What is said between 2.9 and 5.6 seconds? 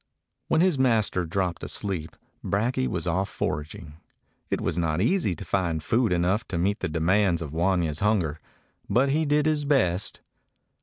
off foraging. It was not easy to